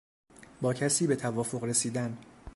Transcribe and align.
با 0.61 0.73
کسی 0.73 1.07
به 1.07 1.15
توافق 1.15 1.63
رسیدن 1.63 2.17